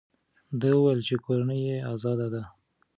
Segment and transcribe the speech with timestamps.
[0.59, 2.43] ده وویل چې کورنۍ یې ازاده ده.